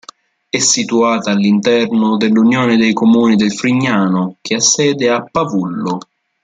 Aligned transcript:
È 0.49 0.57
situata 0.57 1.29
all'interno 1.29 2.17
della 2.17 2.39
Unione 2.39 2.75
dei 2.75 2.91
comuni 2.91 3.35
del 3.35 3.53
Frignano, 3.53 4.37
che 4.41 4.55
ha 4.55 4.59
sede 4.59 5.11
a 5.11 5.21
Pavullo. 5.23 5.99